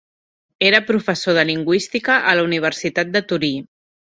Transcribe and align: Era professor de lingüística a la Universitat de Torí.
Era 0.69 0.79
professor 0.87 1.35
de 1.39 1.45
lingüística 1.49 2.15
a 2.33 2.33
la 2.41 2.49
Universitat 2.51 3.17
de 3.19 3.25
Torí. 3.33 3.53